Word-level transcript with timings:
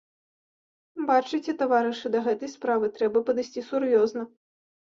Бачыце, 1.11 1.55
таварышы, 1.59 2.07
да 2.17 2.23
гэтай 2.29 2.53
справы 2.55 2.91
трэба 2.99 3.25
падысці 3.31 3.67
сур'ёзна. 3.71 4.29